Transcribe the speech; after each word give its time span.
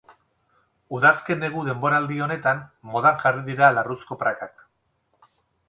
Udazken-negu 0.99 1.65
denboraldi 1.67 2.17
honetan 2.27 2.63
modan 2.95 3.21
jarri 3.27 3.47
dira 3.53 3.71
larruzko 3.77 4.21
prakak. 4.25 4.69